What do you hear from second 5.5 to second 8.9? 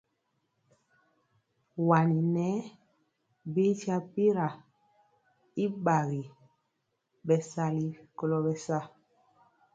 y gbagi bɛ sali kolo bɛsa.